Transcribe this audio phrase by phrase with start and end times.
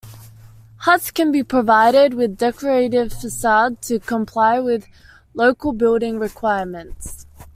[0.79, 4.87] Huts can be provided with a decorative facade to comply with
[5.35, 7.27] local building requirements.